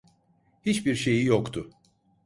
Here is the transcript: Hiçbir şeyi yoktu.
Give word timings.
Hiçbir 0.65 0.95
şeyi 0.95 1.23
yoktu. 1.25 1.69